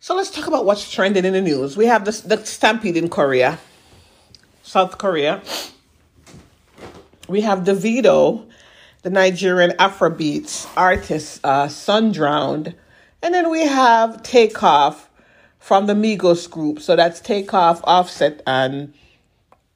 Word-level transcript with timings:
So 0.00 0.14
let's 0.14 0.30
talk 0.30 0.46
about 0.46 0.64
what's 0.64 0.88
trending 0.90 1.24
in 1.24 1.32
the 1.32 1.40
news. 1.40 1.76
We 1.76 1.86
have 1.86 2.04
this, 2.04 2.20
the 2.20 2.44
stampede 2.44 2.96
in 2.96 3.08
Korea, 3.08 3.58
South 4.62 4.96
Korea. 4.96 5.42
We 7.28 7.40
have 7.40 7.60
Davido, 7.60 8.48
the 9.02 9.10
Nigerian 9.10 9.72
Afrobeats 9.72 10.70
artist, 10.76 11.40
uh, 11.42 11.66
Son 11.66 12.12
Drowned. 12.12 12.74
And 13.22 13.34
then 13.34 13.50
we 13.50 13.66
have 13.66 14.22
Takeoff 14.22 15.10
from 15.58 15.86
the 15.86 15.94
Migos 15.94 16.48
group. 16.48 16.78
So 16.80 16.94
that's 16.94 17.20
Takeoff, 17.20 17.80
Offset, 17.82 18.40
and 18.46 18.94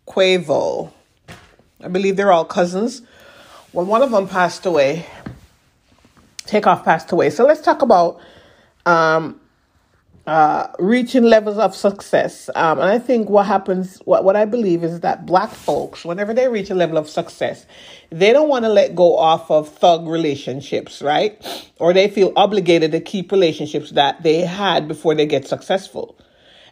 Quavo. 0.07 0.93
I 1.83 1.89
believe 1.89 2.17
they're 2.17 2.33
all 2.33 2.45
cousins. 2.45 3.03
Well, 3.73 3.87
one 3.87 4.03
of 4.03 4.13
them 4.13 4.29
passed 4.29 4.67
away. 4.67 5.05
Takeoff 6.47 6.85
passed 6.85 7.11
away. 7.11 7.31
So 7.31 7.45
let's 7.45 7.61
talk 7.61 7.83
about 7.83 8.21
um, 8.87 9.41
uh, 10.27 10.69
reaching 10.79 11.25
levels 11.25 11.59
of 11.59 11.75
success. 11.75 12.49
Um, 12.55 12.79
and 12.79 12.89
I 12.89 12.99
think 12.99 13.29
what 13.29 13.47
happens, 13.47 13.99
what, 14.05 14.23
what 14.23 14.37
I 14.37 14.45
believe 14.45 14.85
is 14.85 15.01
that 15.01 15.27
black 15.27 15.51
folks, 15.51 16.05
whenever 16.05 16.33
they 16.33 16.47
reach 16.49 16.71
a 16.71 16.75
level 16.75 16.97
of 16.97 17.09
success, 17.09 17.67
they 18.11 18.33
don't 18.33 18.49
want 18.49 18.65
to 18.65 18.69
let 18.69 18.95
go 18.95 19.17
off 19.17 19.51
of 19.51 19.69
thug 19.69 20.07
relationships, 20.07 21.03
right? 21.03 21.45
Or 21.79 21.93
they 21.93 22.09
feel 22.09 22.33
obligated 22.37 22.93
to 22.93 23.01
keep 23.01 23.33
relationships 23.33 23.91
that 23.93 24.23
they 24.23 24.43
had 24.43 24.87
before 24.87 25.15
they 25.15 25.27
get 25.27 25.49
successful. 25.49 26.17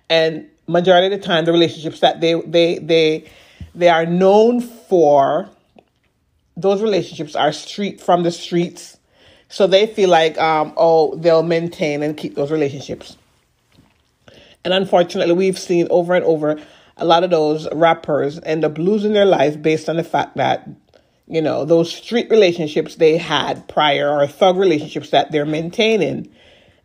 And 0.09 0.49
majority 0.69 1.13
of 1.13 1.21
the 1.21 1.27
time, 1.27 1.45
the 1.45 1.53
relationships 1.53 2.01
that 2.01 2.21
they, 2.21 2.35
they, 2.35 2.79
they, 2.79 3.31
they 3.75 3.89
are 3.89 4.07
known 4.07 4.61
for, 4.61 5.49
those 6.57 6.83
relationships 6.83 7.35
are 7.35 7.51
street 7.51 8.01
from 8.01 8.23
the 8.23 8.31
streets. 8.31 8.97
So 9.49 9.67
they 9.67 9.89
feel 9.89 10.11
like, 10.11 10.39
um, 10.39 10.73
oh, 10.77 11.17
they'll 11.17 11.43
maintain 11.43 12.05
and 12.05 12.17
keep 12.17 12.37
those 12.37 12.53
relationships. 12.53 13.17
And 14.65 14.75
unfortunately, 14.75 15.35
we've 15.35 15.59
seen 15.59 15.87
over 15.91 16.15
and 16.15 16.25
over 16.25 16.59
a 16.97 17.05
lot 17.05 17.25
of 17.25 17.31
those 17.31 17.67
rappers 17.73 18.39
end 18.43 18.65
up 18.65 18.77
losing 18.77 19.15
their 19.15 19.25
life 19.25 19.61
based 19.61 19.89
on 19.89 19.97
the 19.97 20.05
fact 20.05 20.37
that, 20.37 20.69
you 21.27 21.41
know, 21.41 21.65
those 21.65 21.93
street 21.93 22.29
relationships 22.31 22.97
they 22.97 23.17
had 23.17 23.67
prior 23.69 24.11
or 24.11 24.27
thug 24.27 24.59
relationships 24.59 25.11
that 25.11 25.33
they're 25.33 25.47
maintaining 25.47 26.31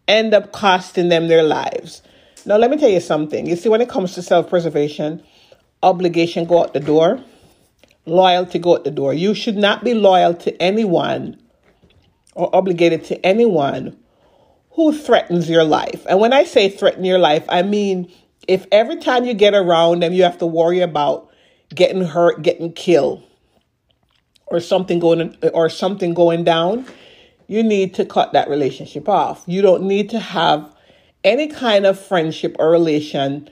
end 0.08 0.34
up 0.34 0.52
costing 0.52 1.09
them 1.09 1.28
their 1.28 1.44
lives. 1.44 2.02
Now, 2.45 2.58
let 2.58 2.70
me 2.72 2.78
tell 2.78 2.90
you 2.90 3.00
something. 3.00 3.45
You 3.48 3.56
see, 3.56 3.70
when 3.70 3.82
it 3.82 3.89
comes 3.89 4.14
to 4.14 4.22
self 4.22 4.50
preservation, 4.50 5.23
obligation 5.84 6.45
go 6.45 6.62
out 6.64 6.73
the 6.73 6.80
door, 6.80 7.22
loyalty 8.06 8.60
go 8.60 8.76
out 8.76 8.84
the 8.84 8.92
door. 8.92 9.14
You 9.14 9.34
should 9.34 9.58
not 9.58 9.84
be 9.84 9.94
loyal 9.94 10.34
to 10.36 10.62
anyone 10.62 11.42
or 12.36 12.56
obligated 12.56 13.04
to 13.06 13.26
anyone 13.26 13.98
who 14.76 14.94
threatens 14.94 15.50
your 15.50 15.64
life. 15.64 16.06
And 16.08 16.20
when 16.20 16.34
I 16.34 16.44
say 16.44 16.70
threaten 16.70 17.04
your 17.04 17.20
life, 17.20 17.45
I 17.50 17.64
mean 17.64 18.12
if 18.48 18.66
every 18.72 18.98
time 18.98 19.26
you 19.26 19.34
get 19.34 19.54
around 19.54 20.04
them, 20.04 20.14
you 20.14 20.23
have 20.23 20.38
to 20.40 20.45
worry 20.45 20.82
about 20.82 21.30
getting 21.73 22.04
hurt, 22.04 22.42
getting 22.42 22.73
killed, 22.73 23.23
or 24.48 24.59
something 24.59 25.00
going 25.00 25.36
or 25.54 25.70
something 25.70 26.14
going 26.14 26.44
down, 26.44 26.86
you 27.48 27.64
need 27.64 27.94
to 27.95 28.06
cut 28.06 28.34
that 28.34 28.50
relationship 28.50 29.09
off. 29.09 29.44
You 29.48 29.62
don't 29.62 29.84
need 29.84 30.09
to 30.12 30.20
have 30.20 30.72
any 31.23 31.48
kind 31.48 31.86
of 31.86 32.00
friendship 32.00 32.56
or 32.60 32.70
relation 32.70 33.50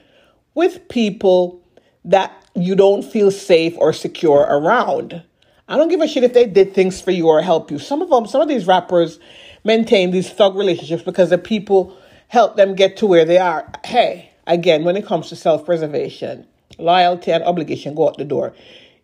with 0.54 0.88
people 0.88 1.60
that 2.04 2.32
you 2.54 2.76
don't 2.76 3.02
feel 3.02 3.30
safe 3.30 3.74
or 3.78 3.92
secure 3.92 4.42
around. 4.42 5.22
I 5.68 5.76
don't 5.76 5.88
give 5.88 6.00
a 6.00 6.08
shit 6.08 6.24
if 6.24 6.34
they 6.34 6.46
did 6.46 6.74
things 6.74 7.00
for 7.00 7.10
you 7.10 7.28
or 7.28 7.40
help 7.40 7.70
you. 7.70 7.78
Some 7.78 8.02
of 8.02 8.10
them, 8.10 8.26
some 8.26 8.40
of 8.42 8.48
these 8.48 8.66
rappers, 8.66 9.18
maintain 9.64 10.10
these 10.10 10.28
thug 10.30 10.56
relationships 10.56 11.02
because 11.02 11.30
the 11.30 11.38
people 11.38 11.96
help 12.28 12.56
them 12.56 12.74
get 12.74 12.98
to 12.98 13.06
where 13.06 13.24
they 13.24 13.38
are. 13.38 13.70
Hey, 13.84 14.30
again, 14.46 14.84
when 14.84 14.96
it 14.96 15.06
comes 15.06 15.28
to 15.30 15.36
self 15.36 15.64
preservation, 15.64 16.46
loyalty 16.78 17.32
and 17.32 17.42
obligation 17.44 17.94
go 17.94 18.08
out 18.08 18.18
the 18.18 18.24
door. 18.24 18.54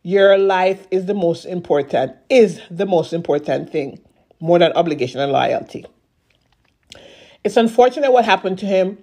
Your 0.02 0.38
life 0.38 0.86
is 0.90 1.06
the 1.06 1.14
most 1.14 1.44
important, 1.44 2.16
is 2.28 2.60
the 2.70 2.86
most 2.86 3.12
important 3.12 3.70
thing, 3.70 4.00
more 4.38 4.58
than 4.58 4.72
obligation 4.72 5.20
and 5.20 5.32
loyalty. 5.32 5.86
It's 7.44 7.56
unfortunate 7.56 8.12
what 8.12 8.24
happened 8.24 8.58
to 8.58 8.66
him. 8.66 8.98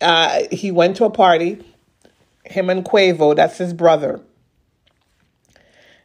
Uh, 0.00 0.42
he 0.50 0.70
went 0.70 0.96
to 0.96 1.04
a 1.04 1.10
party, 1.10 1.64
him 2.44 2.70
and 2.70 2.84
Quavo, 2.84 3.36
that's 3.36 3.58
his 3.58 3.72
brother. 3.72 4.20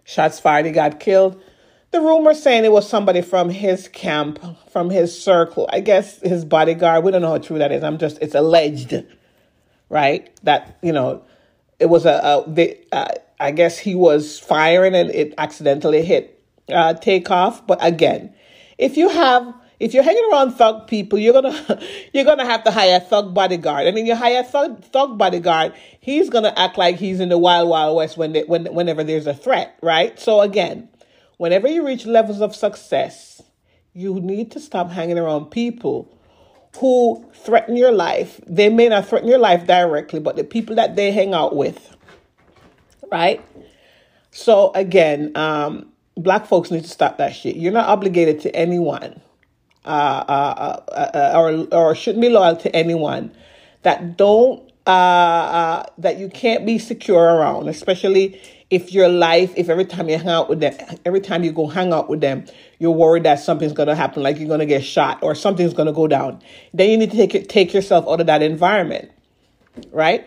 Shots 0.08 0.40
fired, 0.40 0.66
he 0.66 0.72
got 0.72 1.00
killed 1.00 1.40
the 1.92 2.02
rumor 2.02 2.34
saying 2.34 2.66
it 2.66 2.72
was 2.72 2.88
somebody 2.88 3.22
from 3.22 3.50
his 3.50 3.88
camp, 3.88 4.40
from 4.70 4.90
his 4.90 5.20
circle. 5.20 5.70
I 5.72 5.80
guess 5.80 6.20
his 6.22 6.44
bodyguard. 6.44 7.04
We 7.04 7.12
don't 7.12 7.22
know 7.22 7.30
how 7.30 7.38
true 7.38 7.58
that 7.60 7.72
is. 7.72 7.84
I'm 7.84 7.98
just, 7.98 8.18
it's 8.22 8.36
alleged, 8.36 8.94
right? 9.90 10.30
That, 10.44 10.78
you 10.82 10.92
know, 10.92 11.24
it 11.80 11.88
was 11.88 12.06
a, 12.06 12.12
a 12.12 12.44
they, 12.48 12.84
uh, 12.92 13.08
I 13.40 13.52
guess 13.52 13.78
he 13.78 13.96
was 13.96 14.40
firing 14.40 14.96
and 14.96 15.10
it 15.12 15.34
accidentally 15.38 16.04
hit 16.04 16.44
uh, 16.70 16.94
takeoff. 16.96 17.66
But 17.66 17.80
again, 17.82 18.34
if 18.78 18.98
you 18.98 19.10
have, 19.10 19.54
if 19.80 19.94
you're 19.94 20.04
hanging 20.04 20.28
around 20.32 20.52
thug 20.54 20.88
people, 20.88 21.20
you're 21.20 21.34
gonna 21.34 21.82
you're 22.14 22.26
gonna 22.26 22.46
have 22.46 22.64
to 22.64 22.72
hire 22.72 22.98
a 22.98 23.00
thug 23.00 23.34
bodyguard. 23.34 23.88
I 23.88 23.92
mean, 23.92 24.06
you 24.06 24.16
hire 24.16 24.42
a 24.42 24.44
thug, 24.44 24.84
thug 24.86 25.18
bodyguard, 25.18 25.74
he's 26.00 26.30
gonna 26.30 26.54
act 26.56 26.78
like 26.78 26.98
he's 26.98 27.20
in 27.20 27.30
the 27.30 27.38
wild 27.38 27.70
wild 27.70 27.96
west 27.96 28.18
when 28.18 28.34
they, 28.34 28.44
when 28.44 28.66
whenever 28.74 29.04
there's 29.04 29.28
a 29.28 29.34
threat, 29.34 29.78
right? 29.82 30.20
So 30.20 30.42
again, 30.42 30.90
Whenever 31.38 31.68
you 31.68 31.86
reach 31.86 32.06
levels 32.06 32.42
of 32.42 32.56
success, 32.56 33.42
you 33.94 34.20
need 34.20 34.52
to 34.52 34.60
stop 34.60 34.90
hanging 34.90 35.20
around 35.20 35.52
people 35.52 36.12
who 36.80 37.24
threaten 37.34 37.76
your 37.78 37.92
life. 37.92 38.42
They 38.48 38.70
may 38.70 38.90
not 38.90 39.08
threaten 39.08 39.30
your 39.30 39.38
life 39.38 39.68
directly, 39.68 40.20
but 40.20 40.36
the 40.36 40.44
people 40.44 40.76
that 40.76 40.96
they 40.96 41.12
hang 41.12 41.36
out 41.36 41.56
with, 41.56 41.96
right? 43.12 43.44
So 44.32 44.72
again, 44.74 45.32
um, 45.36 45.92
black 46.16 46.48
folks 46.48 46.72
need 46.72 46.84
to 46.84 46.90
stop 46.90 47.20
that 47.20 47.36
shit. 47.36 47.56
You're 47.56 47.72
not 47.72 47.88
obligated 47.88 48.42
to 48.42 48.56
anyone, 48.56 49.22
uh, 49.88 50.26
uh, 50.28 50.82
uh, 50.92 51.18
uh 51.18 51.34
or 51.40 51.68
or 51.72 51.96
shouldn't 51.96 52.22
be 52.22 52.30
loyal 52.30 52.56
to 52.58 52.76
anyone 52.76 53.32
that 53.84 54.18
don't 54.18 54.62
uh, 54.88 54.90
uh, 54.90 55.86
that 55.98 56.18
you 56.18 56.30
can't 56.30 56.66
be 56.66 56.80
secure 56.80 57.22
around, 57.22 57.68
especially 57.68 58.40
if 58.70 58.94
your 58.94 59.08
life, 59.10 59.54
if 59.56 59.70
every 59.70 59.86
time 59.86 60.10
you 60.10 60.18
hang 60.18 60.30
out 60.30 60.50
with 60.50 60.60
them, 60.60 60.74
every 61.06 61.22
time 61.22 61.44
you 61.44 61.52
go 61.52 61.68
hang 61.68 61.94
out 61.94 62.10
with 62.10 62.22
them, 62.22 62.46
you're 62.80 62.92
worried 62.92 63.24
that 63.24 63.40
something's 63.40 63.74
to 63.74 63.96
happen, 63.96 64.24
like 64.24 64.40
you're 64.40 64.58
to 64.58 64.66
get 64.66 64.84
shot 64.84 65.22
or 65.22 65.36
something's 65.36 65.74
to 65.74 65.92
go 65.92 66.08
down, 66.08 66.42
then 66.74 66.90
you 66.90 66.98
need 66.98 67.12
to 67.12 67.18
take 67.18 67.50
take 67.50 67.74
yourself 67.74 68.08
out 68.08 68.22
of 68.22 68.28
that 68.28 68.42
environment, 68.42 69.12
right? 69.92 70.26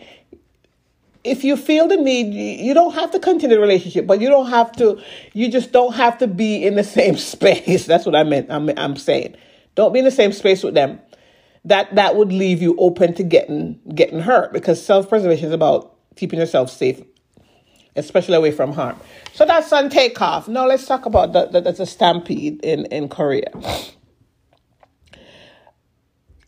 If 1.22 1.44
you 1.44 1.56
feel 1.56 1.86
the 1.86 1.96
need, 1.96 2.34
you 2.34 2.72
don't 2.72 2.94
have 2.94 3.10
to 3.10 3.18
continue 3.18 3.56
the 3.56 3.60
relationship, 3.60 4.06
but 4.06 4.22
you 4.22 4.28
don't 4.28 4.48
have 4.48 4.72
to. 4.72 5.00
You 5.34 5.50
just 5.50 5.70
don't 5.70 5.94
have 5.94 6.16
to 6.18 6.26
be 6.26 6.64
in 6.64 6.76
the 6.76 6.84
same 6.84 7.16
space. 7.32 7.86
That's 7.86 8.06
what 8.06 8.14
I 8.14 8.24
meant. 8.24 8.50
I'm 8.50 8.70
I'm 8.78 8.96
saying, 8.96 9.36
don't 9.74 9.92
be 9.92 9.98
in 10.00 10.04
the 10.04 10.10
same 10.10 10.32
space 10.32 10.62
with 10.62 10.74
them. 10.74 11.00
That 11.64 11.94
that 11.94 12.16
would 12.16 12.32
leave 12.32 12.62
you 12.62 12.76
open 12.78 13.14
to 13.14 13.22
getting 13.22 13.80
getting 13.94 14.20
hurt 14.20 14.52
because 14.52 14.84
self 14.84 15.08
preservation 15.08 15.46
is 15.46 15.52
about 15.52 15.96
keeping 16.16 16.38
yourself 16.38 16.70
safe 16.70 17.02
especially 17.96 18.34
away 18.34 18.50
from 18.50 18.72
harm. 18.72 18.98
So 19.32 19.44
that's 19.44 19.72
on 19.72 19.90
takeoff. 19.90 20.48
Now 20.48 20.66
let's 20.66 20.86
talk 20.86 21.06
about 21.06 21.32
the, 21.32 21.46
the, 21.46 21.72
the 21.72 21.86
stampede 21.86 22.60
in, 22.64 22.86
in 22.86 23.08
Korea. 23.08 23.50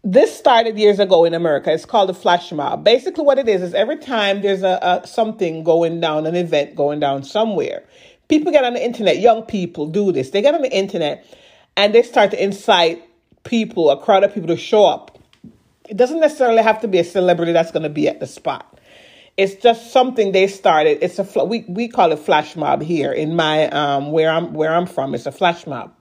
This 0.04 0.36
started 0.36 0.76
years 0.78 0.98
ago 0.98 1.24
in 1.24 1.32
America. 1.32 1.72
It's 1.72 1.84
called 1.84 2.08
the 2.08 2.14
flash 2.14 2.50
mob. 2.50 2.82
Basically, 2.82 3.24
what 3.24 3.38
it 3.38 3.48
is 3.48 3.62
is 3.62 3.72
every 3.72 3.98
time 3.98 4.42
there's 4.42 4.64
a, 4.64 4.78
a 4.82 5.06
something 5.06 5.62
going 5.62 6.00
down, 6.00 6.26
an 6.26 6.34
event 6.34 6.74
going 6.74 6.98
down 6.98 7.22
somewhere, 7.22 7.84
people 8.26 8.50
get 8.50 8.64
on 8.64 8.74
the 8.74 8.84
internet. 8.84 9.18
Young 9.18 9.42
people 9.42 9.86
do 9.86 10.10
this. 10.10 10.30
They 10.30 10.42
get 10.42 10.54
on 10.54 10.62
the 10.62 10.72
internet 10.76 11.24
and 11.76 11.94
they 11.94 12.02
start 12.02 12.32
to 12.32 12.42
incite 12.42 13.00
people, 13.44 13.91
a 13.91 13.97
crowd 13.97 14.25
of 14.25 14.34
people, 14.34 14.48
to 14.48 14.56
show 14.56 14.84
up. 14.84 15.19
It 15.88 15.97
doesn't 15.97 16.20
necessarily 16.20 16.62
have 16.62 16.81
to 16.81 16.88
be 16.88 16.99
a 16.99 17.05
celebrity 17.05 17.52
that's 17.52 17.70
going 17.70 17.82
to 17.82 17.90
be 17.90 18.08
at 18.08 18.20
the 18.20 18.26
spot 18.26 18.72
it's 19.37 19.55
just 19.55 19.93
something 19.93 20.32
they 20.32 20.46
started. 20.46 20.99
It's 21.00 21.19
a 21.19 21.44
we 21.44 21.64
we 21.69 21.88
call 21.88 22.12
it 22.12 22.19
flash 22.19 22.55
mob 22.55 22.82
here 22.82 23.12
in 23.12 23.34
my 23.34 23.69
um 23.69 24.12
where 24.12 24.31
I'm 24.31 24.52
where 24.52 24.75
I'm 24.75 24.87
from. 24.87 25.14
It's 25.14 25.26
a 25.26 25.32
flash 25.32 25.66
mob. 25.66 25.93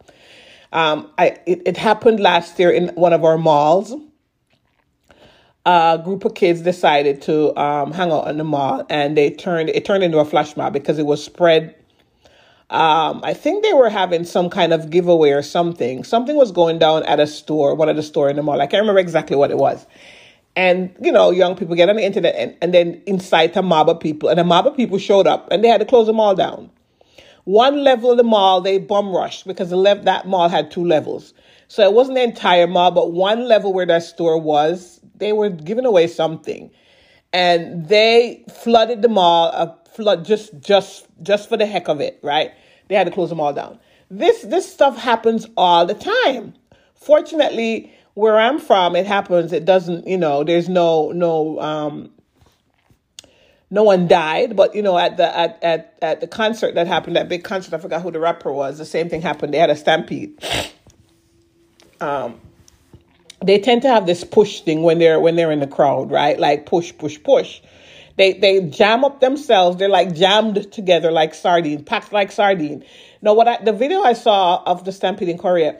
Um, 0.73 1.11
I 1.17 1.37
it, 1.45 1.61
it 1.65 1.77
happened 1.77 2.19
last 2.19 2.57
year 2.59 2.71
in 2.71 2.89
one 2.89 3.13
of 3.13 3.23
our 3.23 3.37
malls. 3.37 3.93
A 5.65 6.01
group 6.03 6.25
of 6.25 6.33
kids 6.33 6.61
decided 6.61 7.21
to 7.23 7.55
um, 7.55 7.91
hang 7.91 8.11
out 8.11 8.27
in 8.27 8.37
the 8.37 8.43
mall, 8.43 8.83
and 8.89 9.15
they 9.15 9.29
turned 9.29 9.69
it 9.69 9.85
turned 9.85 10.03
into 10.03 10.17
a 10.19 10.25
flash 10.25 10.57
mob 10.57 10.73
because 10.73 10.99
it 10.99 11.05
was 11.05 11.23
spread. 11.23 11.75
Um, 12.71 13.19
I 13.23 13.33
think 13.33 13.63
they 13.63 13.73
were 13.73 13.89
having 13.89 14.23
some 14.23 14.49
kind 14.49 14.71
of 14.71 14.89
giveaway 14.89 15.31
or 15.31 15.41
something. 15.41 16.05
Something 16.05 16.37
was 16.37 16.53
going 16.53 16.79
down 16.79 17.03
at 17.03 17.19
a 17.19 17.27
store, 17.27 17.75
one 17.75 17.89
of 17.89 17.97
the 17.97 18.03
store 18.03 18.29
in 18.29 18.37
the 18.37 18.43
mall. 18.43 18.61
I 18.61 18.65
can't 18.65 18.79
remember 18.79 19.01
exactly 19.01 19.35
what 19.35 19.51
it 19.51 19.57
was. 19.57 19.85
And 20.55 20.95
you 21.01 21.11
know 21.11 21.31
young 21.31 21.55
people 21.55 21.75
get 21.75 21.89
on 21.89 21.97
the 21.97 22.03
internet 22.03 22.33
and, 22.35 22.57
and 22.61 22.73
then 22.73 23.01
incite 23.05 23.57
a 23.57 23.61
mob 23.61 23.89
of 23.89 23.99
people. 23.99 24.29
And 24.29 24.39
a 24.39 24.45
mob 24.45 24.67
of 24.67 24.77
people 24.77 24.97
showed 24.97 25.27
up 25.27 25.49
and 25.51 25.61
they 25.61 25.67
had 25.67 25.81
to 25.81 25.85
close 25.85 26.07
the 26.07 26.13
mall 26.13 26.33
down. 26.33 26.71
One 27.43 27.83
level 27.83 28.11
of 28.11 28.17
the 28.17 28.23
mall 28.23 28.61
they 28.61 28.77
bum 28.77 29.13
rushed 29.13 29.45
because 29.45 29.69
the 29.69 30.01
that 30.03 30.27
mall 30.27 30.47
had 30.47 30.71
two 30.71 30.85
levels. 30.85 31.33
So 31.67 31.83
it 31.83 31.93
wasn't 31.93 32.15
the 32.15 32.23
entire 32.23 32.67
mall 32.67 32.91
but 32.91 33.11
one 33.11 33.49
level 33.49 33.73
where 33.73 33.85
that 33.85 34.03
store 34.03 34.39
was 34.39 35.01
they 35.17 35.33
were 35.33 35.49
giving 35.49 35.85
away 35.85 36.07
something, 36.07 36.71
and 37.33 37.87
they 37.87 38.43
flooded 38.63 39.01
the 39.01 39.09
mall. 39.09 39.51
Uh, 39.53 39.73
flood 39.93 40.25
just 40.25 40.59
just 40.59 41.05
just 41.21 41.49
for 41.49 41.57
the 41.57 41.65
heck 41.65 41.87
of 41.87 42.01
it, 42.01 42.19
right? 42.23 42.51
They 42.87 42.95
had 42.95 43.05
to 43.07 43.11
close 43.11 43.29
them 43.29 43.39
all 43.39 43.53
down. 43.53 43.79
This 44.09 44.41
this 44.41 44.71
stuff 44.71 44.97
happens 44.97 45.47
all 45.55 45.85
the 45.85 45.93
time. 45.93 46.53
Fortunately, 46.95 47.93
where 48.13 48.37
I'm 48.37 48.59
from, 48.59 48.95
it 48.95 49.05
happens. 49.05 49.53
It 49.53 49.65
doesn't, 49.65 50.07
you 50.07 50.17
know, 50.17 50.43
there's 50.43 50.69
no 50.69 51.11
no 51.11 51.59
um 51.59 52.11
no 53.69 53.83
one 53.83 54.07
died, 54.07 54.55
but 54.55 54.75
you 54.75 54.81
know, 54.81 54.97
at 54.97 55.17
the 55.17 55.37
at 55.37 55.63
at 55.63 55.97
at 56.01 56.21
the 56.21 56.27
concert 56.27 56.75
that 56.75 56.87
happened, 56.87 57.15
that 57.15 57.29
big 57.29 57.43
concert, 57.43 57.73
I 57.73 57.77
forgot 57.77 58.01
who 58.01 58.11
the 58.11 58.19
rapper 58.19 58.51
was. 58.51 58.77
The 58.77 58.85
same 58.85 59.09
thing 59.09 59.21
happened. 59.21 59.53
They 59.53 59.59
had 59.59 59.69
a 59.69 59.75
stampede. 59.75 60.43
Um, 62.01 62.41
they 63.43 63.59
tend 63.59 63.81
to 63.83 63.89
have 63.89 64.05
this 64.05 64.23
push 64.23 64.61
thing 64.61 64.83
when 64.83 64.99
they're 64.99 65.19
when 65.19 65.35
they're 65.35 65.51
in 65.51 65.59
the 65.59 65.67
crowd, 65.67 66.11
right? 66.11 66.39
Like 66.39 66.65
push, 66.65 66.93
push, 66.97 67.21
push. 67.21 67.61
They 68.17 68.33
they 68.33 68.61
jam 68.61 69.03
up 69.03 69.19
themselves. 69.19 69.77
They're 69.77 69.89
like 69.89 70.13
jammed 70.13 70.71
together 70.71 71.11
like 71.11 71.33
sardine, 71.33 71.83
packed 71.83 72.13
like 72.13 72.31
sardine. 72.31 72.83
Now, 73.21 73.33
what 73.33 73.47
I, 73.47 73.63
the 73.63 73.73
video 73.73 74.01
I 74.01 74.13
saw 74.13 74.63
of 74.65 74.85
the 74.85 74.91
stampede 74.91 75.29
in 75.29 75.37
Korea, 75.37 75.79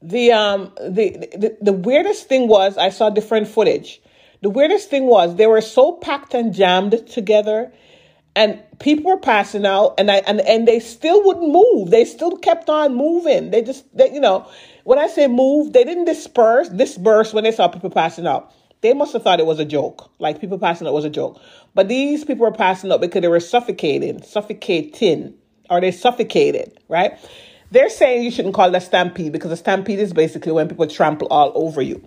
the 0.00 0.32
um 0.32 0.72
the, 0.80 1.28
the 1.36 1.56
the 1.60 1.72
weirdest 1.72 2.28
thing 2.28 2.48
was 2.48 2.78
I 2.78 2.90
saw 2.90 3.10
different 3.10 3.48
footage 3.48 4.00
the 4.42 4.50
weirdest 4.50 4.90
thing 4.90 5.06
was 5.06 5.36
they 5.36 5.46
were 5.46 5.60
so 5.60 5.92
packed 5.92 6.34
and 6.34 6.52
jammed 6.52 7.06
together 7.06 7.72
and 8.34 8.60
people 8.80 9.10
were 9.10 9.18
passing 9.18 9.64
out 9.64 9.94
and 9.98 10.10
I 10.10 10.16
and, 10.26 10.40
and 10.40 10.66
they 10.66 10.80
still 10.80 11.24
wouldn't 11.24 11.50
move. 11.50 11.90
They 11.90 12.04
still 12.04 12.36
kept 12.36 12.68
on 12.68 12.94
moving. 12.94 13.50
They 13.50 13.62
just 13.62 13.84
they, 13.96 14.12
you 14.12 14.20
know, 14.20 14.50
when 14.84 14.98
I 14.98 15.06
say 15.06 15.26
move, 15.28 15.72
they 15.72 15.84
didn't 15.84 16.06
disperse, 16.06 16.68
disperse 16.68 17.32
when 17.32 17.44
they 17.44 17.52
saw 17.52 17.68
people 17.68 17.90
passing 17.90 18.26
out. 18.26 18.52
They 18.80 18.94
must 18.94 19.12
have 19.12 19.22
thought 19.22 19.38
it 19.38 19.46
was 19.46 19.60
a 19.60 19.64
joke. 19.64 20.10
Like 20.18 20.40
people 20.40 20.58
passing 20.58 20.86
out 20.86 20.92
was 20.92 21.04
a 21.04 21.10
joke. 21.10 21.40
But 21.74 21.88
these 21.88 22.24
people 22.24 22.44
were 22.44 22.52
passing 22.52 22.90
out 22.90 23.00
because 23.00 23.22
they 23.22 23.28
were 23.28 23.40
suffocating, 23.40 24.22
suffocating, 24.22 25.34
or 25.70 25.80
they 25.80 25.92
suffocated, 25.92 26.78
right? 26.88 27.18
They're 27.70 27.88
saying 27.88 28.24
you 28.24 28.30
shouldn't 28.30 28.54
call 28.54 28.74
it 28.74 28.76
a 28.76 28.80
stampede 28.80 29.32
because 29.32 29.52
a 29.52 29.56
stampede 29.56 30.00
is 30.00 30.12
basically 30.12 30.52
when 30.52 30.68
people 30.68 30.86
trample 30.86 31.28
all 31.28 31.52
over 31.54 31.80
you 31.80 32.04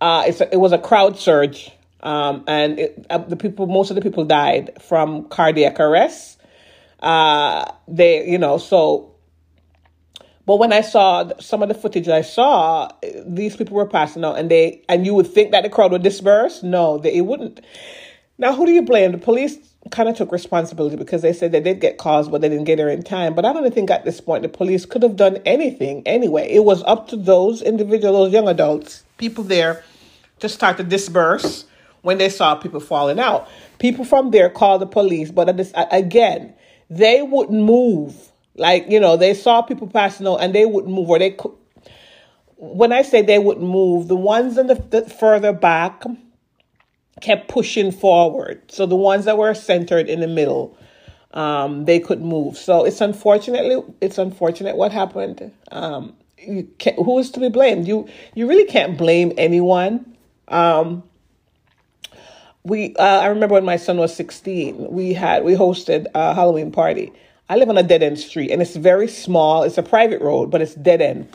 uh, 0.00 0.24
it's 0.26 0.40
a, 0.40 0.52
it 0.52 0.58
was 0.58 0.72
a 0.72 0.78
crowd 0.78 1.18
surge, 1.18 1.70
um, 2.02 2.44
and 2.46 2.78
it, 2.78 3.06
uh, 3.10 3.18
the 3.18 3.36
people, 3.36 3.66
most 3.66 3.90
of 3.90 3.96
the 3.96 4.02
people 4.02 4.24
died 4.24 4.70
from 4.80 5.24
cardiac 5.28 5.80
arrest. 5.80 6.40
Uh, 7.00 7.70
they, 7.86 8.28
you 8.28 8.38
know, 8.38 8.58
so. 8.58 9.14
But 10.48 10.56
when 10.56 10.72
I 10.72 10.80
saw 10.80 11.30
some 11.40 11.62
of 11.62 11.68
the 11.68 11.74
footage 11.74 12.08
I 12.08 12.22
saw, 12.22 12.90
these 13.26 13.54
people 13.54 13.76
were 13.76 13.84
passing 13.84 14.24
out, 14.24 14.38
and 14.38 14.50
they 14.50 14.80
and 14.88 15.04
you 15.04 15.12
would 15.12 15.26
think 15.26 15.50
that 15.50 15.62
the 15.62 15.68
crowd 15.68 15.92
would 15.92 16.02
disperse. 16.02 16.62
No, 16.62 16.96
they 16.96 17.16
it 17.16 17.26
wouldn't. 17.26 17.60
Now, 18.38 18.54
who 18.54 18.64
do 18.64 18.72
you 18.72 18.80
blame? 18.80 19.12
The 19.12 19.18
police 19.18 19.58
kind 19.90 20.08
of 20.08 20.16
took 20.16 20.32
responsibility 20.32 20.96
because 20.96 21.20
they 21.20 21.34
said 21.34 21.52
they 21.52 21.60
did 21.60 21.80
get 21.80 21.98
calls, 21.98 22.30
but 22.30 22.40
they 22.40 22.48
didn't 22.48 22.64
get 22.64 22.76
there 22.76 22.88
in 22.88 23.02
time. 23.02 23.34
But 23.34 23.44
I 23.44 23.52
don't 23.52 23.74
think 23.74 23.90
at 23.90 24.06
this 24.06 24.22
point 24.22 24.42
the 24.42 24.48
police 24.48 24.86
could 24.86 25.02
have 25.02 25.16
done 25.16 25.36
anything 25.44 26.02
anyway. 26.06 26.48
It 26.50 26.64
was 26.64 26.82
up 26.84 27.08
to 27.08 27.16
those 27.16 27.60
individuals, 27.60 28.16
those 28.16 28.32
young 28.32 28.48
adults, 28.48 29.04
people 29.18 29.44
there, 29.44 29.84
to 30.38 30.48
start 30.48 30.78
to 30.78 30.82
disperse 30.82 31.66
when 32.00 32.16
they 32.16 32.30
saw 32.30 32.54
people 32.54 32.80
falling 32.80 33.20
out. 33.20 33.46
People 33.80 34.06
from 34.06 34.30
there 34.30 34.48
called 34.48 34.80
the 34.80 34.86
police, 34.86 35.30
but 35.30 35.50
again, 35.92 36.54
they 36.88 37.20
wouldn't 37.20 37.62
move. 37.62 38.32
Like 38.58 38.90
you 38.90 39.00
know, 39.00 39.16
they 39.16 39.34
saw 39.34 39.62
people 39.62 39.86
passing 39.86 40.26
out 40.26 40.36
and 40.36 40.54
they 40.54 40.66
wouldn't 40.66 40.92
move, 40.92 41.08
or 41.08 41.18
they 41.18 41.30
could. 41.30 41.52
When 42.56 42.92
I 42.92 43.02
say 43.02 43.22
they 43.22 43.38
wouldn't 43.38 43.66
move, 43.66 44.08
the 44.08 44.16
ones 44.16 44.58
in 44.58 44.66
the, 44.66 44.74
the 44.74 45.02
further 45.08 45.52
back 45.52 46.02
kept 47.20 47.48
pushing 47.48 47.92
forward. 47.92 48.60
So 48.70 48.84
the 48.86 48.96
ones 48.96 49.24
that 49.26 49.38
were 49.38 49.54
centered 49.54 50.08
in 50.08 50.20
the 50.20 50.26
middle, 50.26 50.76
um, 51.32 51.84
they 51.84 52.00
could 52.00 52.20
move. 52.20 52.56
So 52.56 52.84
it's 52.84 53.00
unfortunately 53.00 53.82
it's 54.00 54.18
unfortunate 54.18 54.76
what 54.76 54.92
happened. 54.92 55.52
Um, 55.70 56.14
you 56.38 56.68
who 56.96 57.18
is 57.18 57.30
to 57.32 57.40
be 57.40 57.48
blamed? 57.48 57.86
You 57.86 58.08
you 58.34 58.48
really 58.48 58.64
can't 58.64 58.98
blame 58.98 59.32
anyone. 59.36 60.16
Um, 60.48 61.04
we 62.64 62.94
uh, 62.96 63.20
I 63.20 63.26
remember 63.26 63.54
when 63.54 63.64
my 63.64 63.76
son 63.76 63.98
was 63.98 64.14
16, 64.14 64.90
we 64.90 65.12
had 65.12 65.44
we 65.44 65.54
hosted 65.54 66.06
a 66.14 66.34
Halloween 66.34 66.70
party. 66.72 67.12
I 67.48 67.56
live 67.56 67.68
on 67.68 67.78
a 67.78 67.82
dead 67.82 68.02
end 68.02 68.18
street 68.18 68.50
and 68.50 68.60
it's 68.60 68.76
very 68.76 69.08
small. 69.08 69.62
It's 69.62 69.78
a 69.78 69.82
private 69.82 70.20
road, 70.20 70.50
but 70.50 70.60
it's 70.60 70.74
dead 70.74 71.00
end. 71.00 71.28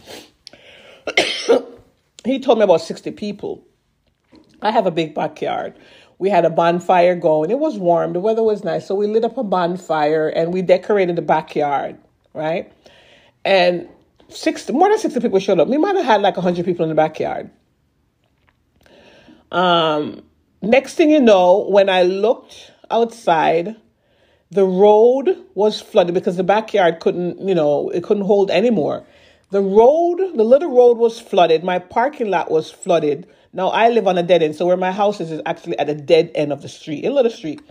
he 2.26 2.40
told 2.40 2.60
me 2.60 2.64
about 2.64 2.82
60 2.82 3.12
people. 3.12 3.66
I 4.62 4.72
have 4.72 4.86
a 4.86 4.92
big 4.92 5.16
backyard. 5.16 5.76
We 6.20 6.30
had 6.30 6.46
a 6.46 6.50
bonfire 6.50 7.16
going. 7.16 7.52
It 7.52 7.60
was 7.60 7.78
warm. 7.78 8.14
The 8.14 8.20
weather 8.20 8.44
was 8.44 8.64
nice. 8.64 8.88
So 8.88 8.96
we 8.96 9.08
lit 9.08 9.26
up 9.26 9.38
a 9.38 9.44
bonfire 9.44 10.30
and 10.30 10.54
we 10.54 10.62
decorated 10.62 11.16
the 11.16 11.22
backyard, 11.22 11.98
right? 12.34 12.72
And 13.44 13.90
60, 14.30 14.72
more 14.74 14.90
than 14.90 15.00
60 15.00 15.20
people 15.20 15.40
showed 15.40 15.60
up. 15.60 15.68
We 15.68 15.78
might 15.78 15.96
have 15.96 16.06
had 16.06 16.22
like 16.22 16.38
100 16.38 16.64
people 16.64 16.84
in 16.84 16.90
the 16.90 16.96
backyard. 16.96 17.50
Um, 19.52 20.24
next 20.62 20.96
thing 20.96 21.12
you 21.12 21.20
know, 21.20 21.68
when 21.70 21.90
I 21.90 22.04
looked 22.04 22.72
outside, 22.90 23.76
the 24.54 24.66
road 24.66 25.38
was 25.56 25.82
flooded 25.82 26.14
because 26.14 26.38
the 26.38 26.44
backyard 26.44 27.00
couldn't, 27.00 27.40
you 27.48 27.56
know, 27.56 27.90
it 27.90 28.04
couldn't 28.04 28.26
hold 28.26 28.52
anymore. 28.52 29.06
The 29.52 29.62
road, 29.62 30.18
the 30.36 30.44
little 30.44 30.72
road 30.76 30.98
was 30.98 31.20
flooded. 31.20 31.64
My 31.64 31.80
parking 31.80 32.30
lot 32.30 32.50
was 32.50 32.72
flooded. 32.72 33.28
Now 33.52 33.70
I 33.70 33.90
live 33.90 34.08
on 34.08 34.18
a 34.18 34.24
dead 34.24 34.42
end, 34.42 34.56
so 34.56 34.66
where 34.66 34.78
my 34.78 34.92
house 34.92 35.22
is 35.22 35.32
is 35.32 35.42
actually 35.46 35.78
at 35.78 35.90
a 35.90 35.96
dead 35.96 36.32
end 36.34 36.52
of 36.52 36.62
the 36.62 36.70
street, 36.70 37.06
a 37.06 37.12
little 37.12 37.32
street. 37.32 37.62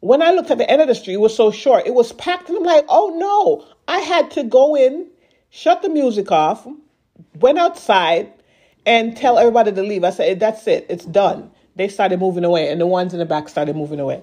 When 0.00 0.22
I 0.22 0.30
looked 0.30 0.50
at 0.50 0.58
the 0.58 0.70
end 0.70 0.80
of 0.80 0.88
the 0.88 0.94
street, 0.94 1.14
it 1.14 1.20
was 1.20 1.34
so 1.34 1.50
short, 1.50 1.86
it 1.86 1.94
was 1.94 2.12
packed, 2.12 2.48
and 2.48 2.58
I'm 2.58 2.64
like, 2.64 2.84
oh 2.88 3.16
no! 3.18 3.66
I 3.88 3.98
had 3.98 4.30
to 4.32 4.44
go 4.44 4.76
in, 4.76 5.08
shut 5.50 5.82
the 5.82 5.88
music 5.88 6.30
off, 6.30 6.66
went 7.38 7.58
outside, 7.58 8.32
and 8.86 9.16
tell 9.16 9.38
everybody 9.38 9.72
to 9.72 9.82
leave. 9.82 10.04
I 10.04 10.10
said, 10.10 10.40
that's 10.40 10.66
it, 10.66 10.86
it's 10.88 11.04
done. 11.04 11.50
They 11.76 11.88
started 11.88 12.20
moving 12.20 12.44
away, 12.44 12.70
and 12.70 12.80
the 12.80 12.86
ones 12.86 13.12
in 13.12 13.18
the 13.18 13.26
back 13.26 13.48
started 13.48 13.76
moving 13.76 14.00
away. 14.00 14.22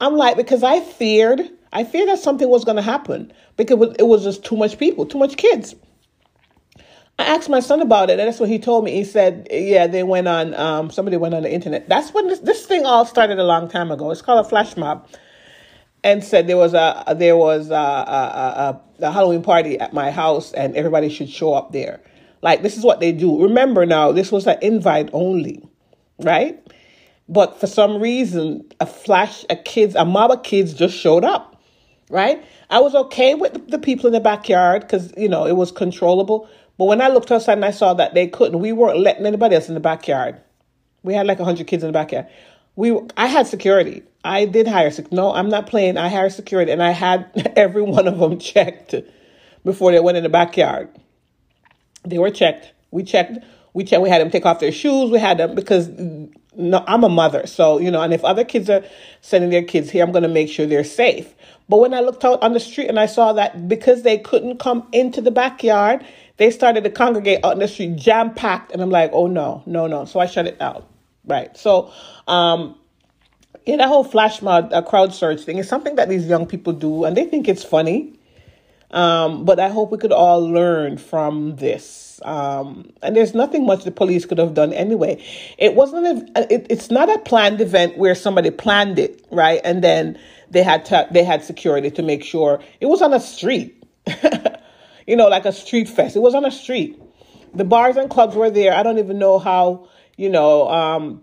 I'm 0.00 0.16
like, 0.16 0.36
because 0.36 0.62
I 0.62 0.80
feared, 0.80 1.40
I 1.72 1.84
feared 1.84 2.08
that 2.08 2.18
something 2.18 2.48
was 2.48 2.64
going 2.64 2.76
to 2.76 2.82
happen 2.82 3.32
because 3.56 3.94
it 3.98 4.06
was 4.06 4.24
just 4.24 4.44
too 4.44 4.56
much 4.56 4.78
people, 4.78 5.06
too 5.06 5.18
much 5.18 5.36
kids. 5.36 5.74
I 7.18 7.24
asked 7.24 7.48
my 7.48 7.60
son 7.60 7.80
about 7.80 8.10
it, 8.10 8.18
and 8.18 8.28
that's 8.28 8.38
what 8.38 8.50
he 8.50 8.58
told 8.58 8.84
me. 8.84 8.90
He 8.92 9.04
said, 9.04 9.48
"Yeah, 9.50 9.86
they 9.86 10.02
went 10.02 10.28
on. 10.28 10.54
Um, 10.54 10.90
somebody 10.90 11.16
went 11.16 11.34
on 11.34 11.44
the 11.44 11.52
internet. 11.52 11.88
That's 11.88 12.12
when 12.12 12.28
this, 12.28 12.40
this 12.40 12.66
thing 12.66 12.84
all 12.84 13.06
started 13.06 13.38
a 13.38 13.44
long 13.44 13.68
time 13.68 13.90
ago. 13.90 14.10
It's 14.10 14.20
called 14.20 14.44
a 14.44 14.48
flash 14.48 14.76
mob." 14.76 15.08
And 16.04 16.22
said 16.22 16.46
there 16.46 16.58
was 16.58 16.74
a 16.74 17.14
there 17.16 17.36
was 17.36 17.70
a, 17.70 17.74
a, 17.74 17.78
a, 19.00 19.06
a 19.06 19.10
Halloween 19.10 19.42
party 19.42 19.80
at 19.80 19.94
my 19.94 20.10
house, 20.10 20.52
and 20.52 20.76
everybody 20.76 21.08
should 21.08 21.30
show 21.30 21.54
up 21.54 21.72
there. 21.72 22.02
Like 22.42 22.62
this 22.62 22.76
is 22.76 22.84
what 22.84 23.00
they 23.00 23.12
do. 23.12 23.42
Remember 23.42 23.86
now, 23.86 24.12
this 24.12 24.30
was 24.30 24.46
an 24.46 24.58
invite 24.60 25.08
only, 25.14 25.66
right? 26.18 26.62
But 27.28 27.58
for 27.58 27.66
some 27.66 28.00
reason, 28.00 28.64
a 28.80 28.86
flash, 28.86 29.44
a 29.50 29.56
kids, 29.56 29.94
a 29.94 30.04
mob 30.04 30.30
of 30.30 30.42
kids 30.42 30.74
just 30.74 30.96
showed 30.96 31.24
up, 31.24 31.60
right? 32.08 32.44
I 32.70 32.78
was 32.80 32.94
okay 32.94 33.34
with 33.34 33.68
the 33.68 33.78
people 33.78 34.06
in 34.06 34.12
the 34.12 34.20
backyard 34.20 34.82
because 34.82 35.12
you 35.16 35.28
know 35.28 35.46
it 35.46 35.56
was 35.56 35.72
controllable. 35.72 36.48
But 36.78 36.84
when 36.84 37.00
I 37.00 37.08
looked 37.08 37.32
outside 37.32 37.54
and 37.54 37.64
I 37.64 37.70
saw 37.70 37.94
that 37.94 38.14
they 38.14 38.28
couldn't, 38.28 38.60
we 38.60 38.72
weren't 38.72 38.98
letting 38.98 39.26
anybody 39.26 39.54
else 39.54 39.68
in 39.68 39.74
the 39.74 39.80
backyard. 39.80 40.40
We 41.02 41.14
had 41.14 41.26
like 41.26 41.40
hundred 41.40 41.66
kids 41.66 41.82
in 41.82 41.88
the 41.88 41.92
backyard. 41.92 42.26
We, 42.76 42.96
I 43.16 43.26
had 43.26 43.46
security. 43.46 44.02
I 44.22 44.44
did 44.44 44.68
hire. 44.68 44.92
No, 45.10 45.32
I'm 45.32 45.48
not 45.48 45.66
playing. 45.66 45.96
I 45.96 46.08
hired 46.08 46.32
security, 46.32 46.70
and 46.70 46.82
I 46.82 46.90
had 46.90 47.52
every 47.56 47.82
one 47.82 48.06
of 48.06 48.18
them 48.18 48.38
checked 48.38 48.94
before 49.64 49.92
they 49.92 50.00
went 50.00 50.16
in 50.16 50.22
the 50.22 50.28
backyard. 50.28 50.88
They 52.04 52.18
were 52.18 52.30
checked. 52.30 52.72
We 52.90 53.02
checked. 53.02 53.38
We 53.72 53.84
checked. 53.84 54.02
We 54.02 54.10
had 54.10 54.20
them 54.20 54.30
take 54.30 54.46
off 54.46 54.60
their 54.60 54.72
shoes. 54.72 55.10
We 55.10 55.18
had 55.18 55.38
them 55.38 55.54
because 55.54 55.88
no, 56.56 56.84
I'm 56.86 57.04
a 57.04 57.08
mother, 57.08 57.46
so 57.46 57.78
you 57.78 57.90
know. 57.90 58.02
And 58.02 58.12
if 58.12 58.24
other 58.24 58.44
kids 58.44 58.70
are 58.70 58.84
sending 59.20 59.50
their 59.50 59.62
kids 59.62 59.90
here, 59.90 60.04
I'm 60.04 60.12
going 60.12 60.22
to 60.22 60.28
make 60.28 60.48
sure 60.48 60.66
they're 60.66 60.84
safe. 60.84 61.34
But 61.68 61.78
when 61.78 61.94
I 61.94 62.00
looked 62.00 62.24
out 62.24 62.42
on 62.42 62.52
the 62.52 62.60
street 62.60 62.88
and 62.88 62.98
I 62.98 63.06
saw 63.06 63.32
that 63.34 63.68
because 63.68 64.02
they 64.02 64.18
couldn't 64.18 64.58
come 64.58 64.86
into 64.92 65.20
the 65.20 65.30
backyard, 65.30 66.04
they 66.36 66.50
started 66.50 66.84
to 66.84 66.90
congregate 66.90 67.44
out 67.44 67.54
in 67.54 67.58
the 67.58 67.68
street, 67.68 67.96
jam 67.96 68.34
packed, 68.34 68.72
and 68.72 68.80
I'm 68.80 68.90
like, 68.90 69.10
oh 69.12 69.26
no, 69.26 69.62
no, 69.66 69.86
no. 69.86 70.04
So 70.04 70.20
I 70.20 70.26
shut 70.26 70.46
it 70.46 70.58
down. 70.58 70.84
Right. 71.24 71.56
So, 71.56 71.92
um, 72.28 72.76
in 73.64 73.78
that 73.78 73.88
whole 73.88 74.04
flash 74.04 74.42
mob, 74.42 74.70
a 74.72 74.80
crowd 74.80 75.12
surge 75.12 75.42
thing 75.42 75.58
is 75.58 75.68
something 75.68 75.96
that 75.96 76.08
these 76.08 76.26
young 76.26 76.46
people 76.46 76.72
do, 76.72 77.04
and 77.04 77.16
they 77.16 77.24
think 77.24 77.48
it's 77.48 77.64
funny. 77.64 78.15
Um, 78.90 79.44
but 79.44 79.58
I 79.58 79.68
hope 79.68 79.90
we 79.90 79.98
could 79.98 80.12
all 80.12 80.40
learn 80.48 80.96
from 80.96 81.56
this. 81.56 82.20
Um, 82.24 82.92
and 83.02 83.14
there's 83.14 83.34
nothing 83.34 83.66
much 83.66 83.84
the 83.84 83.90
police 83.90 84.24
could 84.24 84.38
have 84.38 84.54
done 84.54 84.72
anyway. 84.72 85.22
It 85.58 85.74
wasn't. 85.74 86.30
A, 86.36 86.52
it, 86.52 86.66
it's 86.70 86.90
not 86.90 87.10
a 87.10 87.18
planned 87.18 87.60
event 87.60 87.98
where 87.98 88.14
somebody 88.14 88.50
planned 88.50 88.98
it, 88.98 89.26
right? 89.30 89.60
And 89.64 89.82
then 89.82 90.18
they 90.50 90.62
had 90.62 90.84
to, 90.86 91.06
they 91.10 91.24
had 91.24 91.44
security 91.44 91.90
to 91.90 92.02
make 92.02 92.24
sure 92.24 92.60
it 92.80 92.86
was 92.86 93.02
on 93.02 93.12
a 93.12 93.20
street, 93.20 93.84
you 95.06 95.16
know, 95.16 95.28
like 95.28 95.44
a 95.44 95.52
street 95.52 95.88
fest. 95.88 96.16
It 96.16 96.20
was 96.20 96.34
on 96.34 96.44
a 96.44 96.50
street. 96.50 97.00
the 97.54 97.64
bars 97.64 97.96
and 97.96 98.08
clubs 98.10 98.36
were 98.36 98.50
there. 98.50 98.74
I 98.74 98.82
don't 98.82 98.98
even 98.98 99.18
know 99.18 99.38
how, 99.38 99.88
you 100.16 100.28
know, 100.28 100.68
um, 100.68 101.22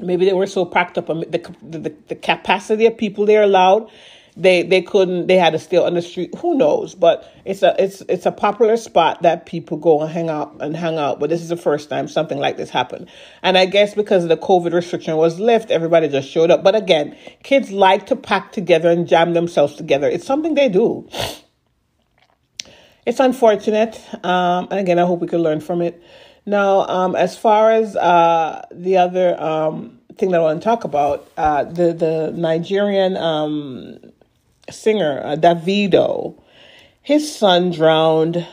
maybe 0.00 0.24
they 0.24 0.32
were 0.32 0.46
so 0.46 0.64
packed 0.64 0.98
up. 0.98 1.06
The, 1.06 1.54
the, 1.62 1.94
the 2.08 2.14
capacity 2.14 2.86
of 2.86 2.96
people 2.96 3.26
they 3.26 3.36
allowed 3.36 3.90
they 4.38 4.62
they 4.62 4.80
couldn't 4.80 5.26
they 5.26 5.36
had 5.36 5.50
to 5.50 5.58
stay 5.58 5.76
on 5.76 5.94
the 5.94 6.02
street. 6.02 6.32
Who 6.38 6.56
knows? 6.56 6.94
But 6.94 7.30
it's 7.44 7.62
a 7.62 7.74
it's 7.82 8.02
it's 8.08 8.24
a 8.24 8.30
popular 8.30 8.76
spot 8.76 9.22
that 9.22 9.46
people 9.46 9.76
go 9.76 10.00
and 10.00 10.10
hang 10.10 10.30
out 10.30 10.56
and 10.60 10.76
hang 10.76 10.96
out 10.96 11.18
but 11.18 11.28
this 11.28 11.42
is 11.42 11.48
the 11.48 11.56
first 11.56 11.90
time 11.90 12.06
something 12.06 12.38
like 12.38 12.56
this 12.56 12.70
happened. 12.70 13.08
And 13.42 13.58
i 13.58 13.66
guess 13.66 13.94
because 13.94 14.28
the 14.28 14.36
covid 14.36 14.72
restriction 14.72 15.16
was 15.16 15.40
lifted 15.40 15.72
everybody 15.72 16.08
just 16.08 16.30
showed 16.30 16.50
up. 16.50 16.62
But 16.62 16.76
again 16.76 17.16
kids 17.42 17.70
like 17.70 18.06
to 18.06 18.16
pack 18.16 18.52
together 18.52 18.90
and 18.90 19.08
jam 19.08 19.34
themselves 19.34 19.74
together. 19.74 20.08
It's 20.08 20.26
something 20.26 20.54
they 20.54 20.68
do. 20.68 21.08
It's 23.04 23.20
unfortunate 23.20 24.00
um, 24.24 24.68
and 24.70 24.78
again 24.78 24.98
i 24.98 25.04
hope 25.04 25.20
we 25.20 25.26
can 25.26 25.42
learn 25.42 25.60
from 25.60 25.82
it. 25.82 26.00
Now 26.46 26.86
um, 26.86 27.16
as 27.16 27.36
far 27.36 27.72
as 27.72 27.96
uh, 27.96 28.66
the 28.70 28.98
other 28.98 29.40
um, 29.42 29.98
thing 30.18 30.30
that 30.32 30.40
i 30.40 30.42
want 30.42 30.60
to 30.60 30.64
talk 30.64 30.84
about 30.84 31.28
uh, 31.36 31.64
the 31.64 31.92
the 31.92 32.32
nigerian 32.36 33.16
um, 33.16 33.98
singer 34.70 35.20
uh, 35.24 35.36
Davido, 35.36 36.40
his 37.02 37.34
son 37.34 37.70
drowned. 37.70 38.46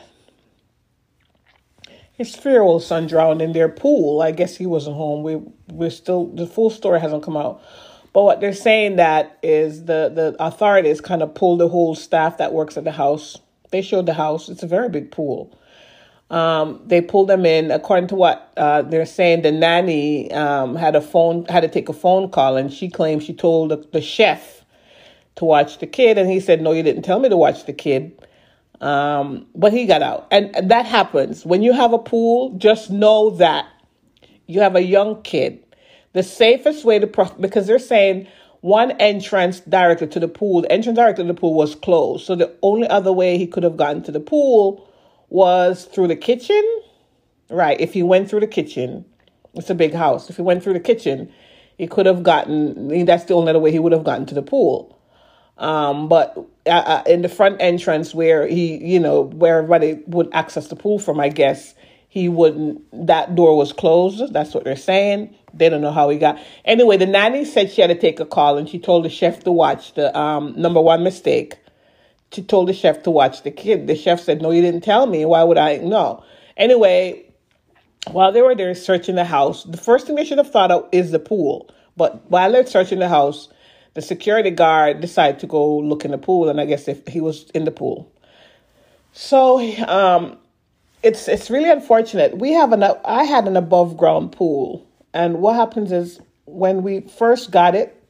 His 2.14 2.34
three-year-old 2.34 2.82
son 2.82 3.08
drowned 3.08 3.42
in 3.42 3.52
their 3.52 3.68
pool. 3.68 4.22
I 4.22 4.32
guess 4.32 4.56
he 4.56 4.66
wasn't 4.66 4.96
home. 4.96 5.24
We 5.24 5.42
we're 5.68 5.90
still 5.90 6.28
the 6.28 6.48
full 6.48 6.70
story 6.70 7.00
hasn't 7.02 7.24
come 7.24 7.36
out. 7.36 7.62
But 8.14 8.24
what 8.24 8.40
they're 8.40 8.54
saying 8.54 8.96
that 8.96 9.38
is 9.44 9.86
the 9.86 10.10
the 10.14 10.36
authorities 10.40 11.02
kind 11.02 11.22
of 11.22 11.36
pulled 11.36 11.60
the 11.60 11.68
whole 11.68 11.96
staff 11.96 12.38
that 12.38 12.54
works 12.54 12.78
at 12.78 12.86
the 12.86 12.94
house. 12.94 13.38
They 13.72 13.82
showed 13.82 14.06
the 14.06 14.14
house. 14.14 14.48
It's 14.48 14.64
a 14.64 14.68
very 14.68 14.88
big 14.88 15.12
pool. 15.12 15.54
Um, 16.30 16.82
they 16.86 17.02
pulled 17.02 17.28
them 17.28 17.46
in. 17.46 17.72
According 17.72 18.08
to 18.08 18.16
what 18.16 18.54
uh, 18.58 18.84
they're 18.84 19.06
saying, 19.06 19.42
the 19.42 19.52
nanny 19.52 20.32
um, 20.32 20.76
had 20.76 20.96
a 20.96 21.02
phone 21.02 21.46
had 21.46 21.62
to 21.62 21.68
take 21.68 21.90
a 21.90 21.94
phone 21.94 22.30
call, 22.30 22.56
and 22.58 22.72
she 22.72 22.90
claims 22.90 23.24
she 23.24 23.34
told 23.34 23.72
the, 23.72 23.86
the 23.92 24.02
chef 24.02 24.65
to 25.36 25.46
watch 25.46 25.80
the 25.80 25.88
kid. 25.88 26.18
And 26.18 26.30
he 26.30 26.40
said, 26.40 26.62
No, 26.62 26.72
you 26.72 26.84
didn't 26.84 27.04
tell 27.04 27.20
me 27.20 27.30
to 27.30 27.38
watch 27.38 27.66
the 27.66 27.74
kid. 27.74 28.20
Um, 28.82 29.48
but 29.56 29.74
he 29.74 29.86
got 29.86 30.02
out. 30.02 30.28
And 30.32 30.54
that 30.70 30.86
happens. 30.86 31.46
When 31.46 31.62
you 31.62 31.74
have 31.74 31.94
a 31.94 31.98
pool, 32.00 32.58
just 32.58 32.90
know 32.90 33.30
that 33.32 33.68
you 34.48 34.60
have 34.62 34.76
a 34.76 34.84
young 34.84 35.22
kid. 35.24 35.64
The 36.14 36.24
safest 36.24 36.86
way 36.86 37.00
to, 37.00 37.08
because 37.40 37.68
they're 37.68 37.80
saying 37.80 38.28
one 38.62 38.92
entrance 38.92 39.60
directly 39.62 40.08
to 40.08 40.20
the 40.20 40.28
pool, 40.28 40.62
the 40.62 40.72
entrance 40.72 40.98
directly 40.98 41.24
to 41.24 41.34
the 41.34 41.40
pool 41.40 41.54
was 41.54 41.76
closed. 41.76 42.26
So 42.26 42.36
the 42.36 42.54
only 42.62 42.88
other 42.88 43.14
way 43.14 43.38
he 43.38 43.48
could 43.48 43.64
have 43.64 43.78
gotten 43.78 44.04
to 44.04 44.12
the 44.12 44.20
pool 44.20 44.90
was 45.30 45.86
through 45.86 46.08
the 46.08 46.16
kitchen. 46.16 46.64
Right. 47.50 47.80
If 47.80 47.94
he 47.94 48.04
went 48.04 48.30
through 48.30 48.40
the 48.42 48.48
kitchen, 48.48 49.06
it's 49.54 49.70
a 49.70 49.76
big 49.76 49.94
house. 49.94 50.30
If 50.30 50.38
he 50.38 50.42
went 50.42 50.64
through 50.64 50.74
the 50.74 50.80
kitchen, 50.80 51.32
he 51.78 51.88
could 51.88 52.06
have 52.06 52.24
gotten, 52.24 53.06
that's 53.06 53.26
the 53.26 53.34
only 53.34 53.50
other 53.50 53.60
way 53.60 53.72
he 53.72 53.80
would 53.80 53.92
have 53.92 54.04
gotten 54.04 54.26
to 54.28 54.36
the 54.36 54.42
pool. 54.42 54.95
Um, 55.58 56.10
but 56.10 56.38
uh, 56.66 57.04
in 57.06 57.22
the 57.22 57.30
front 57.30 57.62
entrance 57.62 58.14
where 58.14 58.48
he, 58.48 58.78
you 58.84 59.00
know, 59.00 59.22
where 59.22 59.58
everybody 59.60 60.02
would 60.08 60.30
access 60.34 60.68
the 60.68 60.76
pool 60.76 61.00
from, 61.00 61.20
I 61.20 61.30
guess 61.30 61.76
he 62.10 62.30
wouldn't. 62.30 62.82
That 63.08 63.36
door 63.36 63.58
was 63.58 63.72
closed. 63.72 64.34
That's 64.34 64.54
what 64.54 64.64
they're 64.64 64.76
saying. 64.76 65.36
They 65.54 65.70
don't 65.70 65.82
know 65.82 65.92
how 65.92 66.10
he 66.10 66.18
got. 66.18 66.40
Anyway, 66.66 66.98
the 66.98 67.06
nanny 67.06 67.46
said 67.46 67.72
she 67.72 67.82
had 67.82 67.88
to 67.88 67.96
take 67.96 68.20
a 68.20 68.26
call, 68.26 68.58
and 68.58 68.68
she 68.68 68.80
told 68.80 69.06
the 69.06 69.10
chef 69.10 69.44
to 69.44 69.52
watch 69.52 69.94
the 69.94 70.18
um, 70.18 70.54
number 70.58 70.82
one 70.82 71.04
mistake. 71.04 71.58
She 72.34 72.42
told 72.42 72.68
the 72.68 72.74
chef 72.74 73.04
to 73.04 73.12
watch 73.12 73.44
the 73.44 73.52
kid. 73.52 73.88
The 73.88 73.96
chef 73.96 74.20
said, 74.20 74.42
"No, 74.42 74.52
you 74.52 74.62
didn't 74.62 74.82
tell 74.82 75.08
me. 75.08 75.24
Why 75.26 75.44
would 75.44 75.58
I 75.58 75.78
know?" 75.78 76.24
Anyway, 76.58 77.26
while 78.12 78.32
they 78.32 78.42
were 78.42 78.56
there 78.56 78.76
searching 78.76 79.16
the 79.16 79.26
house, 79.26 79.64
the 79.64 79.78
first 79.78 80.08
thing 80.08 80.16
they 80.16 80.26
should 80.26 80.38
have 80.38 80.52
thought 80.52 80.72
of 80.72 80.88
is 80.92 81.12
the 81.12 81.20
pool. 81.20 81.70
But 81.98 82.30
while 82.30 82.52
they're 82.52 82.66
searching 82.66 83.00
the 83.00 83.08
house, 83.08 83.48
the 83.96 84.02
security 84.02 84.52
guard 84.52 85.00
decided 85.00 85.40
to 85.40 85.48
go 85.48 85.78
look 85.78 86.06
in 86.06 86.12
the 86.12 86.18
pool, 86.18 86.50
and 86.50 86.62
I 86.62 86.66
guess 86.66 86.88
if 86.88 87.08
he 87.08 87.22
was 87.22 87.50
in 87.52 87.64
the 87.64 87.72
pool. 87.72 88.12
So 89.14 89.60
um, 89.88 90.38
it's 91.02 91.28
it's 91.28 91.50
really 91.50 91.70
unfortunate. 91.70 92.38
We 92.38 92.52
have 92.52 92.74
an 92.74 92.84
I 92.84 93.24
had 93.24 93.48
an 93.48 93.56
above 93.56 93.98
ground 93.98 94.34
pool, 94.34 94.86
and 95.14 95.40
what 95.40 95.56
happens 95.56 95.92
is 95.92 96.20
when 96.46 96.84
we 96.84 97.02
first 97.02 97.52
got 97.52 97.74
it, 97.74 98.04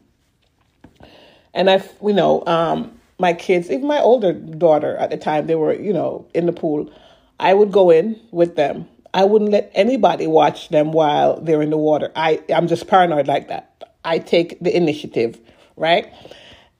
and 1.53 1.69
I 1.69 1.83
you 2.03 2.13
know 2.13 2.43
um, 2.47 2.99
my 3.19 3.33
kids, 3.33 3.69
even 3.69 3.87
my 3.87 3.99
older 3.99 4.33
daughter 4.33 4.97
at 4.97 5.11
the 5.11 5.17
time, 5.17 5.45
they 5.45 5.55
were 5.55 5.73
you 5.73 5.93
know 5.93 6.27
in 6.33 6.47
the 6.47 6.53
pool. 6.53 6.91
I 7.39 7.53
would 7.53 7.71
go 7.71 7.91
in 7.91 8.19
with 8.31 8.55
them. 8.55 8.87
I 9.13 9.23
wouldn't 9.23 9.51
let 9.51 9.71
anybody 9.75 10.25
watch 10.25 10.69
them 10.69 10.93
while 10.93 11.39
they're 11.39 11.61
in 11.61 11.69
the 11.69 11.77
water. 11.77 12.11
I 12.15 12.41
I'm 12.49 12.67
just 12.67 12.87
paranoid 12.87 13.27
like 13.27 13.49
that. 13.49 13.71
I 14.03 14.17
take 14.17 14.59
the 14.61 14.75
initiative 14.75 15.39
right? 15.75 16.11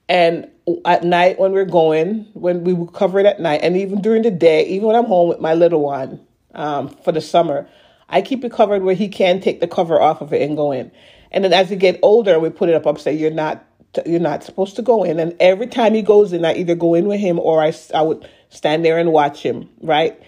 And 0.08 0.48
at 0.84 1.04
night 1.04 1.38
when 1.38 1.52
we're 1.52 1.64
going, 1.64 2.26
when 2.34 2.64
we 2.64 2.72
would 2.72 2.92
cover 2.92 3.18
it 3.18 3.26
at 3.26 3.40
night, 3.40 3.60
and 3.62 3.76
even 3.76 4.00
during 4.00 4.22
the 4.22 4.30
day, 4.30 4.66
even 4.66 4.86
when 4.86 4.96
I'm 4.96 5.04
home 5.04 5.28
with 5.28 5.40
my 5.40 5.54
little 5.54 5.80
one 5.80 6.20
um, 6.54 6.88
for 7.04 7.12
the 7.12 7.20
summer, 7.20 7.68
I 8.08 8.22
keep 8.22 8.44
it 8.44 8.52
covered 8.52 8.82
where 8.82 8.94
he 8.94 9.08
can 9.08 9.40
take 9.40 9.60
the 9.60 9.66
cover 9.66 10.00
off 10.00 10.20
of 10.20 10.32
it 10.32 10.42
and 10.42 10.56
go 10.56 10.72
in. 10.72 10.92
And 11.32 11.44
then 11.44 11.52
as 11.52 11.70
he 11.70 11.76
get 11.76 11.98
older, 12.02 12.38
we 12.38 12.50
put 12.50 12.68
it 12.68 12.74
up 12.74 12.86
up 12.86 12.98
say 12.98 13.12
you're 13.12 13.30
not 13.30 13.64
you're 14.04 14.20
not 14.20 14.44
supposed 14.44 14.76
to 14.76 14.82
go 14.82 15.04
in. 15.04 15.18
And 15.18 15.34
every 15.40 15.66
time 15.66 15.94
he 15.94 16.02
goes 16.02 16.32
in, 16.32 16.44
I 16.44 16.54
either 16.54 16.74
go 16.74 16.94
in 16.94 17.06
with 17.06 17.20
him 17.20 17.38
or 17.38 17.62
I 17.62 17.72
I 17.94 18.02
would 18.02 18.28
stand 18.50 18.84
there 18.84 18.98
and 18.98 19.12
watch 19.12 19.42
him, 19.42 19.68
right? 19.80 20.20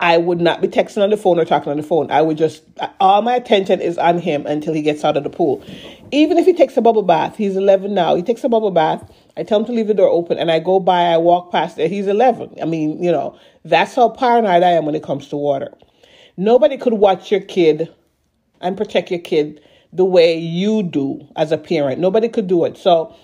I 0.00 0.16
would 0.16 0.40
not 0.40 0.62
be 0.62 0.68
texting 0.68 1.02
on 1.02 1.10
the 1.10 1.18
phone 1.18 1.38
or 1.38 1.44
talking 1.44 1.70
on 1.70 1.76
the 1.76 1.82
phone. 1.82 2.10
I 2.10 2.22
would 2.22 2.38
just, 2.38 2.62
all 2.98 3.20
my 3.20 3.34
attention 3.34 3.82
is 3.82 3.98
on 3.98 4.18
him 4.18 4.46
until 4.46 4.72
he 4.72 4.80
gets 4.80 5.04
out 5.04 5.18
of 5.18 5.24
the 5.24 5.30
pool. 5.30 5.62
Even 6.10 6.38
if 6.38 6.46
he 6.46 6.54
takes 6.54 6.74
a 6.78 6.80
bubble 6.80 7.02
bath, 7.02 7.36
he's 7.36 7.54
11 7.54 7.92
now, 7.92 8.14
he 8.14 8.22
takes 8.22 8.42
a 8.42 8.48
bubble 8.48 8.70
bath. 8.70 9.12
I 9.36 9.42
tell 9.42 9.60
him 9.60 9.66
to 9.66 9.72
leave 9.72 9.88
the 9.88 9.94
door 9.94 10.08
open 10.08 10.38
and 10.38 10.50
I 10.50 10.58
go 10.58 10.80
by, 10.80 11.12
I 11.12 11.18
walk 11.18 11.52
past 11.52 11.78
it. 11.78 11.90
He's 11.90 12.06
11. 12.06 12.56
I 12.62 12.64
mean, 12.64 13.02
you 13.02 13.12
know, 13.12 13.38
that's 13.62 13.94
how 13.94 14.08
paranoid 14.08 14.62
I 14.62 14.70
am 14.70 14.86
when 14.86 14.94
it 14.94 15.02
comes 15.02 15.28
to 15.28 15.36
water. 15.36 15.76
Nobody 16.38 16.78
could 16.78 16.94
watch 16.94 17.30
your 17.30 17.40
kid 17.40 17.94
and 18.62 18.78
protect 18.78 19.10
your 19.10 19.20
kid 19.20 19.60
the 19.92 20.06
way 20.06 20.38
you 20.38 20.82
do 20.82 21.28
as 21.36 21.52
a 21.52 21.58
parent. 21.58 22.00
Nobody 22.00 22.30
could 22.30 22.46
do 22.46 22.64
it. 22.64 22.78
So, 22.78 23.14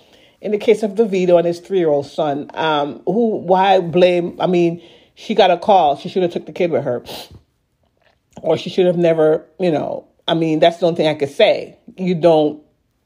in 0.41 0.51
the 0.51 0.59
case 0.59 0.83
of 0.83 0.91
Davido 0.91 1.37
and 1.39 1.47
his 1.47 1.59
three 1.59 1.79
year 1.79 1.89
old 1.89 2.05
son, 2.05 2.51
um, 2.53 3.01
who, 3.05 3.37
why 3.37 3.79
blame? 3.79 4.39
I 4.39 4.45
mean, 4.45 4.83
she 5.19 5.33
got 5.33 5.49
a 5.49 5.57
call. 5.57 5.97
She 5.97 6.09
should 6.09 6.21
have 6.21 6.31
took 6.31 6.45
the 6.45 6.51
kid 6.51 6.69
with 6.69 6.83
her. 6.83 7.03
Or 8.43 8.55
she 8.55 8.69
should 8.69 8.85
have 8.85 8.97
never, 8.97 9.43
you 9.59 9.71
know, 9.71 10.07
I 10.27 10.35
mean, 10.35 10.59
that's 10.59 10.77
the 10.77 10.85
only 10.85 10.95
thing 10.95 11.07
I 11.07 11.15
could 11.15 11.31
say. 11.31 11.79
You 11.97 12.13
don't, 12.13 12.61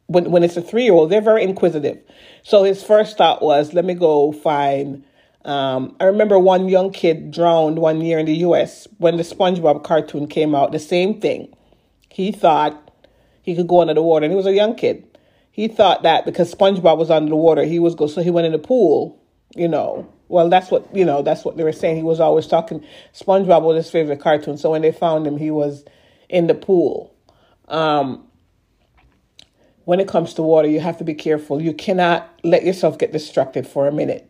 when, 0.08 0.30
when 0.30 0.44
it's 0.44 0.58
a 0.58 0.62
three 0.62 0.84
year 0.84 0.94
old, 0.94 1.10
they're 1.10 1.22
very 1.22 1.42
inquisitive. 1.42 2.00
So 2.44 2.64
his 2.64 2.84
first 2.84 3.18
thought 3.18 3.42
was, 3.42 3.74
let 3.74 3.86
me 3.86 3.94
go 3.94 4.34
find. 4.34 5.06
Um, 5.46 5.96
I 6.02 6.04
remember 6.04 6.38
one 6.38 6.68
young 6.68 6.92
kid 6.92 7.32
drowned 7.32 7.80
one 7.80 8.02
year 8.02 8.20
in 8.20 8.26
the 8.26 8.36
US 8.48 8.90
when 8.98 9.16
the 9.16 9.24
SpongeBob 9.24 9.84
cartoon 9.86 10.28
came 10.28 10.54
out, 10.54 10.74
the 10.74 10.80
same 10.80 11.22
thing. 11.22 11.56
He 12.10 12.34
thought 12.34 12.92
he 13.42 13.56
could 13.56 13.70
go 13.70 13.80
under 13.80 13.94
the 13.94 14.04
water, 14.04 14.26
and 14.26 14.34
he 14.34 14.36
was 14.36 14.46
a 14.46 14.54
young 14.54 14.76
kid. 14.76 15.08
He 15.50 15.70
thought 15.70 16.04
that 16.04 16.26
because 16.26 16.54
SpongeBob 16.54 16.98
was 16.98 17.10
under 17.10 17.30
the 17.30 17.38
water, 17.38 17.64
he 17.64 17.80
was 17.80 17.96
go, 17.96 18.08
so 18.08 18.22
he 18.22 18.30
went 18.30 18.48
in 18.48 18.52
the 18.52 18.60
pool, 18.60 19.18
you 19.56 19.70
know, 19.70 20.12
well, 20.32 20.50
that's 20.50 20.72
what 20.72 20.96
you 20.96 21.04
know. 21.04 21.22
That's 21.22 21.44
what 21.44 21.58
they 21.58 21.64
were 21.64 21.74
saying. 21.74 21.98
He 21.98 22.04
was 22.04 22.20
always 22.20 22.48
talking. 22.48 22.84
SpongeBob 23.14 23.64
was 23.64 23.76
his 23.76 23.92
favorite 23.92 24.22
cartoon. 24.22 24.58
So 24.58 24.72
when 24.72 24.82
they 24.82 24.92
found 24.92 25.28
him, 25.28 25.38
he 25.38 25.52
was 25.52 25.84
in 26.30 26.48
the 26.48 26.56
pool. 26.56 27.14
Um, 27.68 28.26
when 29.84 30.00
it 30.00 30.08
comes 30.08 30.34
to 30.36 30.42
water, 30.42 30.70
you 30.70 30.80
have 30.80 30.98
to 31.00 31.04
be 31.04 31.14
careful. 31.14 31.62
You 31.62 31.74
cannot 31.74 32.30
let 32.44 32.64
yourself 32.64 32.98
get 32.98 33.12
distracted 33.12 33.68
for 33.68 33.88
a 33.88 33.92
minute. 33.92 34.28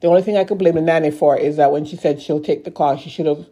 The 0.00 0.08
only 0.08 0.22
thing 0.22 0.36
I 0.36 0.44
could 0.44 0.58
blame 0.58 0.74
the 0.74 0.82
nanny 0.82 1.10
for 1.10 1.36
is 1.36 1.56
that 1.56 1.72
when 1.72 1.84
she 1.84 1.96
said 1.96 2.20
she'll 2.20 2.40
take 2.40 2.64
the 2.64 2.70
call, 2.70 2.96
she 2.96 3.08
should 3.08 3.26
have, 3.26 3.46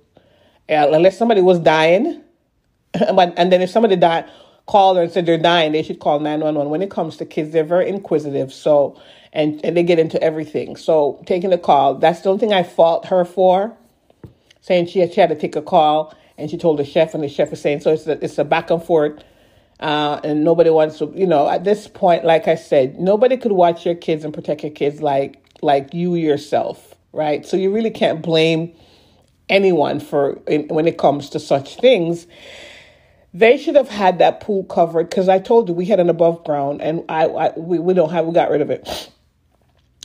uh, 0.69 0.95
unless 0.95 1.19
somebody 1.19 1.41
was 1.41 1.59
dying, 1.59 2.23
and 2.95 3.53
then 3.53 3.63
if 3.63 3.71
somebody 3.71 3.97
died, 3.97 4.27
called 4.67 4.97
her 4.97 5.05
and 5.05 5.13
said 5.13 5.25
they're 5.25 5.39
dying, 5.39 5.73
they 5.73 5.83
should 5.83 5.99
call 5.99 6.21
911. 6.21 6.71
When 6.71 6.83
it 6.83 6.91
comes 6.91 7.17
to 7.17 7.25
kids, 7.25 7.53
they're 7.53 7.65
very 7.65 7.89
inquisitive. 7.89 8.53
So 8.53 9.01
and, 9.37 9.63
and 9.63 9.77
they 9.77 9.83
get 9.83 9.99
into 9.99 10.21
everything. 10.23 10.77
So 10.77 11.23
taking 11.27 11.51
the 11.51 11.59
call, 11.59 11.97
that's 11.97 12.23
the 12.23 12.31
only 12.31 12.41
thing 12.41 12.55
I 12.55 12.63
fault 12.63 13.07
her 13.07 13.25
for, 13.27 13.77
saying 14.63 14.87
she 14.87 15.01
had, 15.01 15.13
she 15.13 15.21
had 15.21 15.29
to 15.29 15.37
take 15.37 15.55
a 15.55 15.63
call 15.63 16.15
and 16.39 16.51
she 16.51 16.57
told 16.57 16.79
the 16.79 16.85
chef 16.85 17.15
and 17.15 17.23
the 17.23 17.29
chef 17.29 17.53
is 17.53 17.61
saying, 17.61 17.81
so 17.81 17.93
it's 17.93 18.07
a, 18.07 18.25
it's 18.25 18.39
a 18.39 18.45
back 18.45 18.71
and 18.71 18.83
forth. 18.83 19.23
Uh, 19.79 20.19
and 20.25 20.43
nobody 20.43 20.71
wants 20.71 20.99
to, 20.99 21.13
you 21.15 21.27
know, 21.27 21.47
at 21.51 21.65
this 21.65 21.87
point, 21.87 22.25
like 22.25 22.49
I 22.49 22.55
said, 22.55 22.99
nobody 22.99 23.37
could 23.37 23.53
watch 23.53 23.85
your 23.85 23.95
kids 23.95 24.25
and 24.25 24.33
protect 24.33 24.63
your 24.63 24.73
kids 24.73 25.03
like, 25.03 25.45
like 25.61 25.93
you 25.93 26.15
yourself, 26.15 26.95
right? 27.13 27.45
So 27.45 27.59
you 27.59 27.71
really 27.71 27.91
can't 27.91 28.23
blame 28.23 28.75
anyone 29.51 30.01
for 30.01 30.33
when 30.47 30.89
it 30.89 30.97
comes 30.97 31.29
to 31.31 31.39
such 31.39 31.77
things. 31.77 32.27
They 33.35 33.59
should 33.59 33.77
have 33.77 33.91
had 33.91 34.19
that 34.21 34.41
pool 34.41 34.65
covered 34.65 35.11
because 35.11 35.29
I 35.29 35.41
told 35.41 35.69
you 35.69 35.75
we 35.75 35.85
had 35.85 36.01
an 36.01 36.09
above 36.09 36.43
ground 36.43 36.81
and 36.81 37.05
I, 37.11 37.27
I 37.27 37.59
we, 37.59 37.79
we 37.79 37.93
don't 37.93 38.11
have 38.11 38.25
we 38.25 38.33
got 38.33 38.49
rid 38.51 38.63
of 38.63 38.71
it 38.71 39.11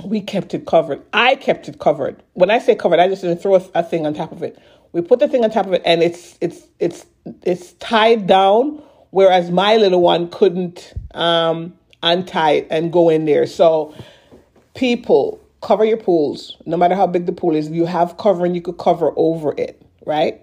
we 0.06 0.22
kept 0.22 0.54
it 0.54 0.66
covered. 0.66 1.02
I 1.14 1.36
kept 1.36 1.68
it 1.68 1.80
covered. 1.80 2.22
When 2.34 2.50
I 2.52 2.60
say 2.60 2.76
covered, 2.76 3.00
I 3.00 3.08
just 3.08 3.22
didn't 3.22 3.42
throw 3.42 3.56
a, 3.56 3.84
thing 3.84 4.06
on 4.06 4.14
top 4.14 4.32
of 4.32 4.44
it. 4.44 4.58
We 4.92 5.02
put 5.02 5.20
the 5.20 5.28
thing 5.28 5.44
on 5.44 5.52
top 5.52 5.66
of 5.68 5.74
it 5.74 5.82
and 5.86 6.04
it's 6.04 6.38
it's 6.42 6.68
it's 6.80 7.06
it's 7.44 7.74
tied 7.74 8.28
down, 8.28 8.82
whereas 9.12 9.50
my 9.50 9.78
little 9.78 10.02
one 10.02 10.30
couldn't 10.30 10.94
um 11.14 11.74
untie 12.04 12.52
it 12.52 12.68
and 12.70 12.92
go 12.92 13.10
in 13.10 13.26
there. 13.26 13.46
So 13.46 13.96
people 14.76 15.40
cover 15.62 15.86
your 15.86 15.98
pools, 15.98 16.58
no 16.66 16.76
matter 16.76 16.96
how 16.96 17.08
big 17.08 17.26
the 17.26 17.32
pool 17.32 17.56
is. 17.56 17.70
You 17.70 17.86
have 17.86 18.18
covering, 18.18 18.56
you 18.56 18.62
could 18.62 18.78
cover 18.78 19.14
over 19.16 19.54
it, 19.58 19.82
right? 20.06 20.42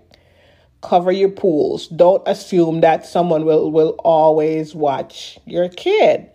Cover 0.81 1.11
your 1.13 1.29
pools. 1.29 1.89
Don't 1.89 2.23
assume 2.27 2.81
that 2.81 3.05
someone 3.05 3.45
will 3.45 3.71
will 3.71 3.97
always 3.99 4.75
watch 4.75 5.39
your 5.45 5.69
kid. 5.69 6.31